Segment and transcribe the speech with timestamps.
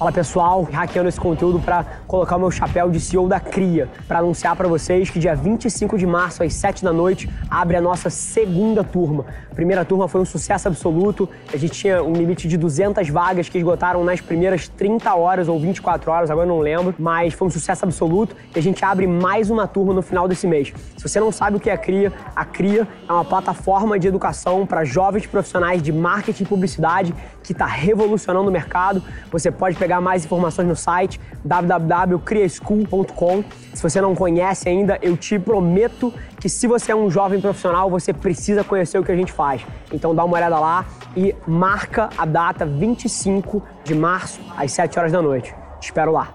[0.00, 4.20] Fala pessoal, hackeando esse conteúdo para colocar o meu chapéu de CEO da Cria, para
[4.20, 8.08] anunciar para vocês que dia 25 de março às 7 da noite abre a nossa
[8.08, 9.26] segunda turma.
[9.52, 13.50] A primeira turma foi um sucesso absoluto, a gente tinha um limite de 200 vagas
[13.50, 17.50] que esgotaram nas primeiras 30 horas ou 24 horas, agora não lembro, mas foi um
[17.50, 20.72] sucesso absoluto e a gente abre mais uma turma no final desse mês.
[20.96, 24.08] Se você não sabe o que é a Cria, a Cria é uma plataforma de
[24.08, 29.02] educação para jovens profissionais de marketing e publicidade que está revolucionando o mercado.
[29.30, 33.44] Você pode pegar mais informações no site www.criaschool.com.
[33.74, 37.90] Se você não conhece ainda, eu te prometo que se você é um jovem profissional,
[37.90, 39.62] você precisa conhecer o que a gente faz.
[39.92, 40.86] Então dá uma olhada lá
[41.16, 45.54] e marca a data 25 de março às 7 horas da noite.
[45.80, 46.34] Te espero lá.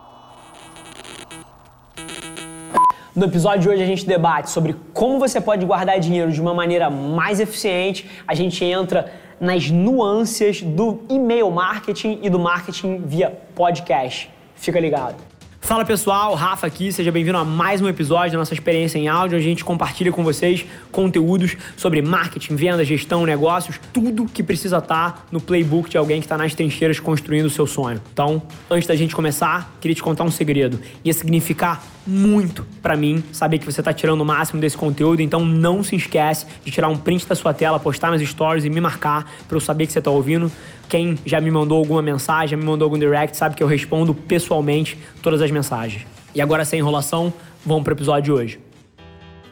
[3.15, 6.53] No episódio de hoje a gente debate sobre como você pode guardar dinheiro de uma
[6.53, 8.09] maneira mais eficiente.
[8.27, 14.29] A gente entra nas nuances do e-mail marketing e do marketing via podcast.
[14.55, 15.34] Fica ligado.
[15.65, 19.35] Fala pessoal, Rafa aqui, seja bem-vindo a mais um episódio da nossa experiência em áudio.
[19.35, 25.25] A gente compartilha com vocês conteúdos sobre marketing, venda, gestão, negócios, tudo que precisa estar
[25.31, 27.99] no playbook de alguém que está nas trincheiras construindo o seu sonho.
[28.13, 30.79] Então, antes da gente começar, queria te contar um segredo.
[31.03, 35.43] Ia significar muito para mim saber que você está tirando o máximo desse conteúdo, então
[35.43, 38.79] não se esquece de tirar um print da sua tela, postar nas stories e me
[38.79, 40.51] marcar para eu saber que você está ouvindo.
[40.87, 44.13] Quem já me mandou alguma mensagem, já me mandou algum direct, sabe que eu respondo
[44.13, 46.05] pessoalmente todas as mensagens.
[46.33, 47.33] E agora, sem enrolação,
[47.65, 48.59] vamos para o episódio de hoje.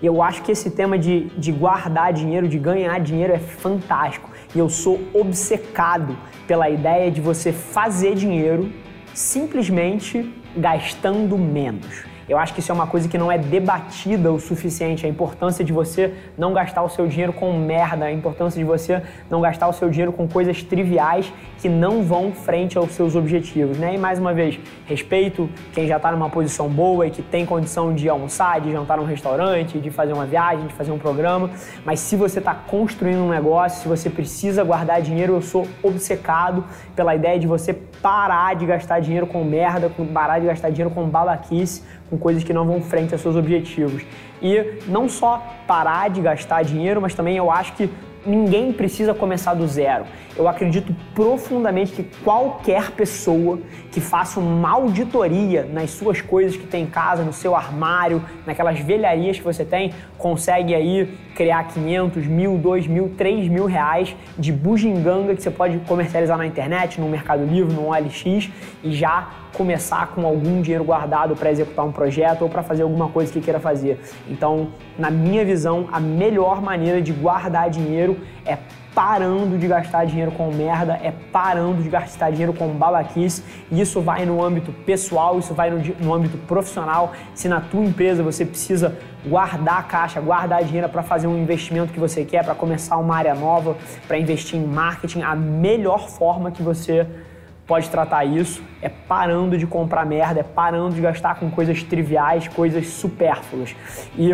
[0.02, 4.30] Eu acho que esse tema de, de guardar dinheiro, de ganhar dinheiro é fantástico.
[4.54, 8.70] E eu sou obcecado pela ideia de você fazer dinheiro
[9.14, 12.13] simplesmente gastando menos.
[12.28, 15.06] Eu acho que isso é uma coisa que não é debatida o suficiente.
[15.06, 19.02] A importância de você não gastar o seu dinheiro com merda, a importância de você
[19.30, 23.78] não gastar o seu dinheiro com coisas triviais que não vão frente aos seus objetivos,
[23.78, 23.96] né?
[23.96, 27.94] E mais uma vez, respeito quem já está numa posição boa e que tem condição
[27.94, 31.50] de almoçar, de jantar num restaurante, de fazer uma viagem, de fazer um programa.
[31.86, 36.64] Mas se você está construindo um negócio, se você precisa guardar dinheiro, eu sou obcecado
[36.96, 41.08] pela ideia de você parar de gastar dinheiro com merda, parar de gastar dinheiro com
[41.08, 44.04] babaquice com coisas que não vão frente aos seus objetivos.
[44.42, 47.90] E não só parar de gastar dinheiro, mas também eu acho que
[48.26, 50.06] ninguém precisa começar do zero.
[50.36, 53.60] Eu acredito profundamente que qualquer pessoa
[53.92, 58.80] que faça uma auditoria nas suas coisas que tem em casa, no seu armário, naquelas
[58.80, 64.52] velharias que você tem, consegue aí criar 500, mil, 2 mil, 3 mil reais de
[64.52, 68.50] bugiganga que você pode comercializar na internet, no Mercado Livre, no OLX
[68.84, 73.10] e já começar com algum dinheiro guardado para executar um projeto ou para fazer alguma
[73.10, 74.00] coisa que queira fazer.
[74.28, 78.13] Então, na minha visão, a melhor maneira de guardar dinheiro
[78.46, 78.58] é
[78.94, 83.44] parando de gastar dinheiro com merda, é parando de gastar dinheiro com babaquice.
[83.72, 87.14] Isso vai no âmbito pessoal, isso vai no, no âmbito profissional.
[87.34, 92.00] Se na tua empresa você precisa guardar caixa, guardar dinheiro para fazer um investimento que
[92.00, 93.76] você quer, para começar uma área nova,
[94.08, 97.08] para investir em marketing, a melhor forma que você
[97.66, 102.48] pode tratar isso é parando de comprar merda, é parando de gastar com coisas triviais,
[102.48, 103.76] coisas supérfluas.
[104.18, 104.34] E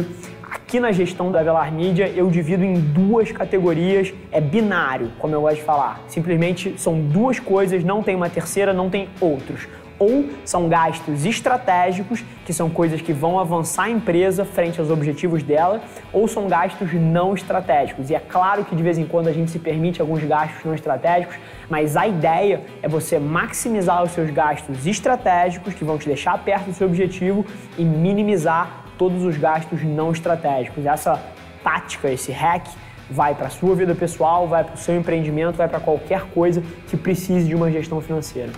[0.50, 5.42] aqui na gestão da Velar Media eu divido em duas categorias, é binário, como eu
[5.42, 6.02] gosto de falar.
[6.08, 9.68] Simplesmente são duas coisas, não tem uma terceira, não tem outros
[10.00, 15.44] ou são gastos estratégicos, que são coisas que vão avançar a empresa frente aos objetivos
[15.44, 15.82] dela,
[16.14, 18.09] ou são gastos não estratégicos.
[18.09, 20.74] E é claro que de vez em quando a gente se permite alguns gastos não
[20.74, 21.36] estratégicos,
[21.70, 26.68] mas a ideia é você maximizar os seus gastos estratégicos, que vão te deixar perto
[26.68, 27.46] do seu objetivo,
[27.78, 30.86] e minimizar todos os gastos não estratégicos.
[30.86, 31.22] Essa
[31.64, 32.68] tática, esse hack,
[33.09, 36.64] vai para a sua vida pessoal, vai para o seu empreendimento, vai para qualquer coisa
[36.88, 38.52] que precise de uma gestão financeira.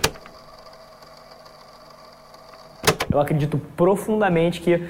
[3.12, 4.80] Eu acredito profundamente que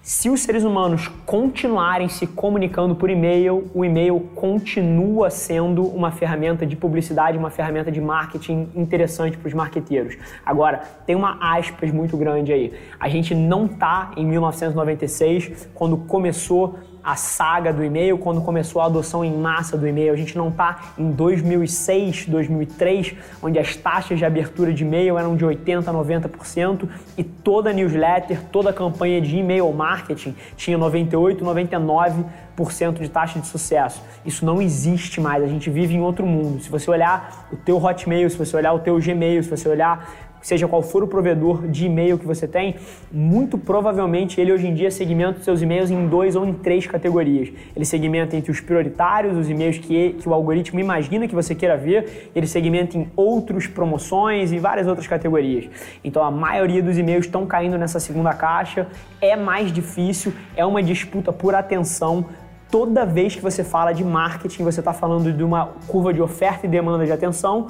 [0.00, 6.64] se os seres humanos continuarem se comunicando por e-mail, o e-mail continua sendo uma ferramenta
[6.64, 10.16] de publicidade, uma ferramenta de marketing interessante para os marqueteiros.
[10.44, 12.72] Agora, tem uma aspas muito grande aí.
[13.00, 18.86] A gente não está em 1996, quando começou a saga do e-mail, quando começou a
[18.86, 20.12] adoção em massa do e-mail.
[20.12, 25.36] A gente não está em 2006, 2003, onde as taxas de abertura de e-mail eram
[25.36, 32.98] de 80% a 90% e toda newsletter, toda campanha de e-mail marketing tinha 98%, 99%
[32.98, 34.02] de taxa de sucesso.
[34.24, 36.60] Isso não existe mais, a gente vive em outro mundo.
[36.60, 40.25] Se você olhar o teu Hotmail, se você olhar o teu Gmail, se você olhar
[40.46, 42.76] seja qual for o provedor de e-mail que você tem,
[43.10, 46.86] muito provavelmente ele hoje em dia segmenta os seus e-mails em dois ou em três
[46.86, 47.48] categorias.
[47.74, 51.76] Ele segmenta entre os prioritários, os e-mails que, que o algoritmo imagina que você queira
[51.76, 55.68] ver, ele segmenta em outros promoções e várias outras categorias.
[56.04, 58.86] Então a maioria dos e-mails estão caindo nessa segunda caixa,
[59.20, 62.24] é mais difícil, é uma disputa por atenção
[62.70, 66.66] toda vez que você fala de marketing, você está falando de uma curva de oferta
[66.66, 67.68] e demanda de atenção.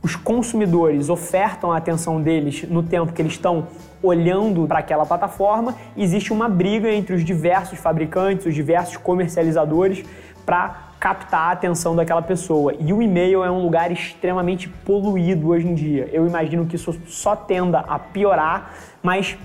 [0.00, 3.66] Os consumidores ofertam a atenção deles no tempo que eles estão
[4.02, 5.74] olhando para aquela plataforma.
[5.96, 10.04] Existe uma briga entre os diversos fabricantes, os diversos comercializadores
[10.46, 12.74] para captar a atenção daquela pessoa.
[12.78, 16.08] E o e-mail é um lugar extremamente poluído hoje em dia.
[16.12, 18.72] Eu imagino que isso só tenda a piorar,
[19.02, 19.36] mas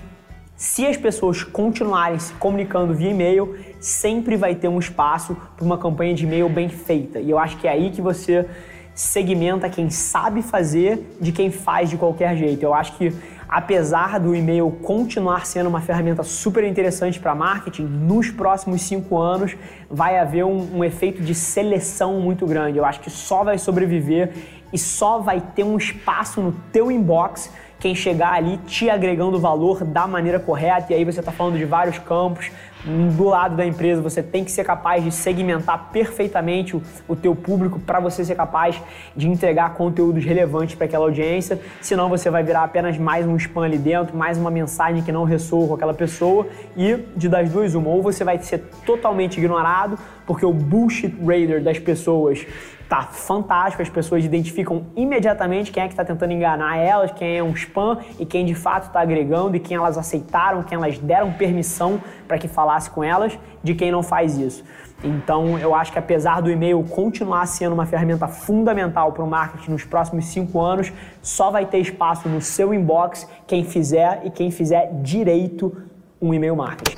[0.56, 5.76] se as pessoas continuarem se comunicando via e-mail, sempre vai ter um espaço para uma
[5.76, 7.18] campanha de e-mail bem feita.
[7.18, 8.48] E eu acho que é aí que você
[8.94, 12.62] segmenta quem sabe fazer de quem faz de qualquer jeito.
[12.62, 13.12] Eu acho que
[13.48, 19.56] apesar do e-mail continuar sendo uma ferramenta super interessante para marketing, nos próximos cinco anos
[19.90, 22.78] vai haver um, um, efeito de seleção muito grande.
[22.78, 24.32] Eu acho que só vai sobreviver
[24.72, 29.84] e só vai ter um espaço no teu inbox quem chegar ali te agregando valor
[29.84, 30.92] da maneira correta.
[30.92, 32.50] E aí você está falando de vários campos.
[32.84, 37.34] Do lado da empresa, você tem que ser capaz de segmentar perfeitamente o, o teu
[37.34, 38.78] público para você ser capaz
[39.16, 41.58] de entregar conteúdos relevantes para aquela audiência.
[41.80, 45.24] Senão você vai virar apenas mais um spam ali dentro, mais uma mensagem que não
[45.24, 46.46] ressoa com aquela pessoa.
[46.76, 51.62] E de das duas, uma, ou você vai ser totalmente ignorado, porque o bullshit radar
[51.62, 52.46] das pessoas
[52.88, 57.42] tá fantástico, as pessoas identificam imediatamente quem é que está tentando enganar elas, quem é
[57.42, 61.32] um spam e quem de fato está agregando e quem elas aceitaram, quem elas deram
[61.32, 64.64] permissão para que falasse com elas, de quem não faz isso.
[65.02, 69.72] Então, eu acho que apesar do e-mail continuar sendo uma ferramenta fundamental para o marketing
[69.72, 74.50] nos próximos cinco anos, só vai ter espaço no seu inbox quem fizer e quem
[74.50, 75.76] fizer direito
[76.20, 76.96] um e-mail marketing.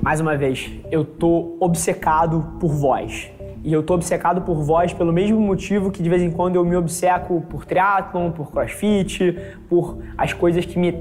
[0.00, 3.30] Mais uma vez, eu tô obcecado por voz.
[3.64, 6.64] E eu tô obcecado por voz pelo mesmo motivo que de vez em quando eu
[6.64, 9.38] me obceco por triatlon, por crossfit,
[9.68, 10.92] por as coisas que me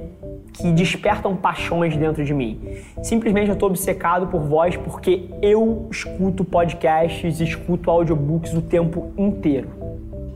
[0.53, 2.59] que despertam paixões dentro de mim.
[3.01, 9.69] Simplesmente eu tô obcecado por voz porque eu escuto podcasts, escuto audiobooks o tempo inteiro.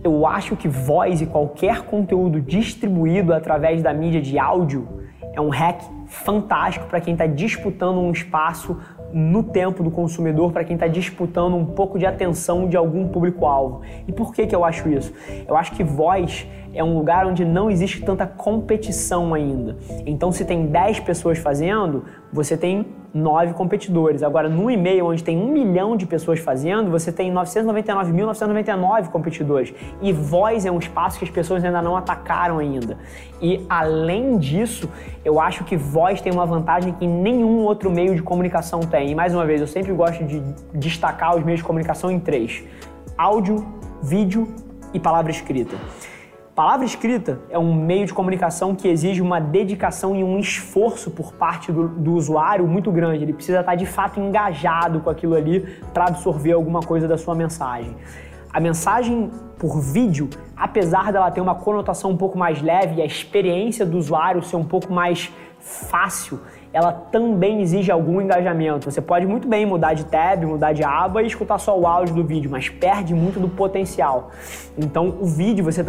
[0.03, 4.87] Eu acho que voz e qualquer conteúdo distribuído através da mídia de áudio
[5.33, 8.79] é um hack fantástico para quem está disputando um espaço
[9.17, 13.79] no tempo do consumidor, para quem está disputando um pouco de atenção de algum público-alvo.
[14.05, 15.13] E por que, que eu acho isso?
[15.47, 19.77] Eu acho que voz é um lugar onde não existe tanta competição ainda.
[20.05, 22.03] Então, se tem 10 pessoas fazendo,
[22.33, 22.85] você tem
[23.15, 24.21] nove competidores.
[24.21, 29.73] Agora, no e-mail, onde tem um milhão de pessoas fazendo, você tem 999.999 competidores.
[30.01, 32.97] E voz é um espaço que as pessoas ainda não atacaram ainda.
[33.41, 34.89] E, além disso,
[35.23, 39.11] eu acho que voz tem uma vantagem que nenhum outro meio de comunicação tem.
[39.11, 40.41] E, mais uma vez, eu sempre gosto de
[40.73, 42.63] destacar os meios de comunicação em três.
[43.17, 43.65] Áudio,
[44.03, 44.53] vídeo
[44.93, 45.77] e palavra escrita.
[46.55, 51.33] Palavra escrita é um meio de comunicação que exige uma dedicação e um esforço por
[51.33, 53.25] parte do, do usuário muito grande.
[53.25, 57.35] Ele precisa estar de fato engajado com aquilo ali para absorver alguma coisa da sua
[57.35, 57.93] mensagem.
[58.55, 59.29] A mensagem
[59.59, 63.97] por vídeo, apesar dela ter uma conotação um pouco mais leve e a experiência do
[63.97, 65.29] usuário ser um pouco mais
[65.59, 66.39] fácil,
[66.71, 68.89] ela também exige algum engajamento.
[68.89, 72.15] Você pode muito bem mudar de tab, mudar de aba e escutar só o áudio
[72.15, 74.31] do vídeo, mas perde muito do potencial.
[74.77, 75.83] Então, o vídeo você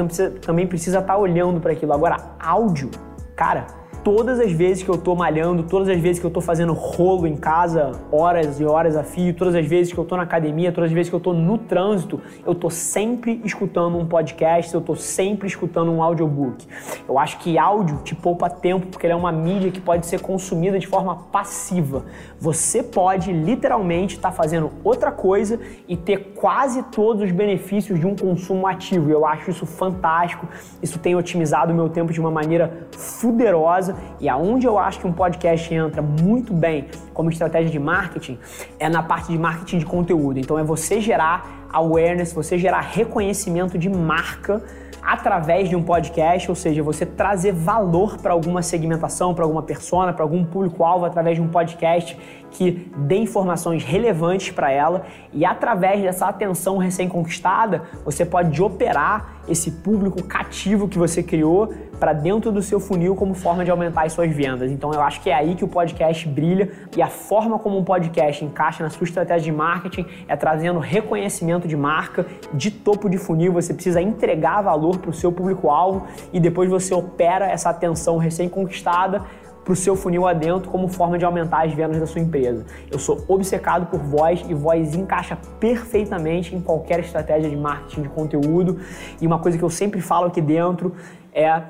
[0.45, 1.93] também precisa estar olhando para aquilo.
[1.93, 2.91] Agora, áudio,
[3.37, 3.69] cara,
[4.07, 7.27] todas as vezes que eu tô malhando, todas as vezes que eu tô fazendo rolo
[7.27, 10.71] em casa, horas e horas a fio, todas as vezes que eu tô na academia,
[10.71, 14.81] todas as vezes que eu tô no trânsito, eu tô sempre escutando um podcast, eu
[14.81, 16.69] tô sempre escutando um audiobook.
[17.09, 20.21] Eu acho que áudio te poupa tempo porque ele é uma mídia que pode ser
[20.21, 22.05] consumida de forma passiva.
[22.39, 25.59] Você pode literalmente estar tá fazendo outra coisa
[25.89, 29.11] e ter quase todos os benefícios de um consumo ativo.
[29.11, 30.47] Eu acho isso fantástico.
[30.81, 35.07] Isso tem otimizado o meu tempo de uma maneira fuderosa e aonde eu acho que
[35.07, 38.39] um podcast entra muito bem como estratégia de marketing
[38.79, 40.39] é na parte de marketing de conteúdo.
[40.39, 44.63] Então é você gerar awareness, você gerar reconhecimento de marca
[45.07, 50.13] através de um podcast, ou seja, você trazer valor para alguma segmentação, para alguma persona,
[50.13, 52.19] para algum público-alvo através de um podcast
[52.51, 59.71] que dê informações relevantes para ela e através dessa atenção recém-conquistada, você pode operar esse
[59.71, 64.13] público cativo que você criou para dentro do seu funil como forma de aumentar as
[64.13, 64.73] suas vendas.
[64.73, 67.85] Então eu acho que é aí que o podcast brilha e a forma como um
[67.85, 73.17] podcast encaixa na sua estratégia de marketing é trazendo reconhecimento de marca, de topo de
[73.17, 78.19] funil, você precisa entregar valor para o seu público-alvo e depois você opera essa atenção
[78.19, 79.23] recém-conquistada
[79.65, 82.65] para o seu funil adentro como forma de aumentar as vendas da sua empresa.
[82.89, 88.09] Eu sou obcecado por voz e voz encaixa perfeitamente em qualquer estratégia de marketing de
[88.09, 88.79] conteúdo.
[89.21, 90.95] E uma coisa que eu sempre falo aqui dentro
[91.33, 91.63] é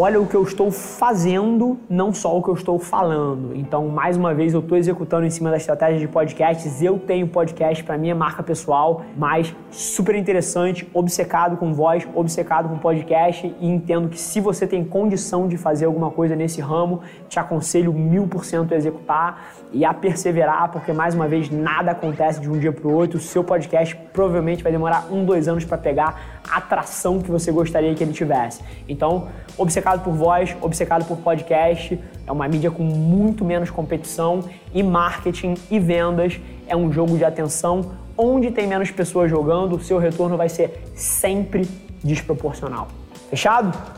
[0.00, 3.50] olha o que eu estou fazendo, não só o que eu estou falando.
[3.56, 6.80] Então, mais uma vez, eu estou executando em cima da estratégia de podcasts.
[6.80, 12.78] Eu tenho podcast para minha marca pessoal, mas super interessante, obcecado com voz, obcecado com
[12.78, 17.40] podcast e entendo que se você tem condição de fazer alguma coisa nesse ramo, te
[17.40, 22.40] aconselho mil por cento a executar e a perseverar, porque mais uma vez nada acontece
[22.40, 23.18] de um dia para o outro.
[23.18, 27.50] O seu podcast provavelmente vai demorar um, dois anos para pegar a atração que você
[27.50, 28.62] gostaria que ele tivesse.
[28.88, 29.26] Então,
[29.56, 35.54] obcecado por voz, obcecado por podcast, é uma mídia com muito menos competição e marketing
[35.70, 37.92] e vendas é um jogo de atenção.
[38.16, 41.66] Onde tem menos pessoas jogando, o seu retorno vai ser sempre
[42.04, 42.88] desproporcional.
[43.30, 43.97] Fechado?